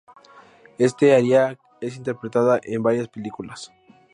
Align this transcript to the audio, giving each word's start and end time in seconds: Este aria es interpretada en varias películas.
Este 0.79 1.13
aria 1.15 1.59
es 1.79 1.95
interpretada 1.95 2.59
en 2.63 2.81
varias 2.81 3.07
películas. 3.07 3.71